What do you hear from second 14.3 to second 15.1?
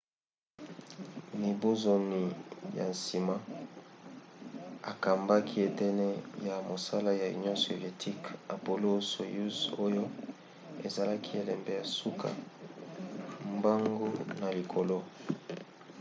na likolo